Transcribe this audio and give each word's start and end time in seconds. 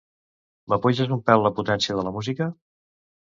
M'apuges 0.73 1.11
un 1.17 1.19
pèl 1.27 1.45
la 1.47 1.53
potència 1.59 1.97
de 1.99 2.05
la 2.07 2.13
música? 2.17 2.49